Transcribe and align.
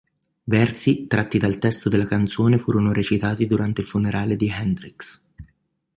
Versi 0.45 1.05
tratti 1.05 1.37
dal 1.37 1.59
testo 1.59 1.87
della 1.87 2.07
canzone 2.07 2.57
furono 2.57 2.91
recitati 2.91 3.45
durante 3.45 3.81
il 3.81 3.87
funerale 3.87 4.35
di 4.35 4.47
Hendrix. 4.49 5.21